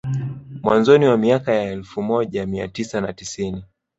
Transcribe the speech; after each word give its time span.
Mwanzoni 0.63 1.05
mwa 1.05 1.17
miaka 1.17 1.53
ya 1.53 1.63
elfu 1.71 2.01
moja 2.01 2.45
mia 2.45 2.67
tisa 2.67 3.01
na 3.01 3.13
tisini 3.13 3.63